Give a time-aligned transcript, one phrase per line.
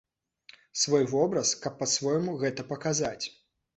[0.83, 3.25] Свой вобраз, каб па-свойму гэта паказаць.